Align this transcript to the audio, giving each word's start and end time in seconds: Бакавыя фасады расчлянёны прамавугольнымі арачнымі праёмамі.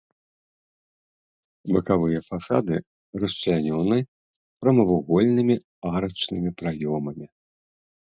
Бакавыя 1.73 2.19
фасады 2.29 2.75
расчлянёны 3.23 3.97
прамавугольнымі 4.63 5.55
арачнымі 5.93 6.49
праёмамі. 6.63 7.27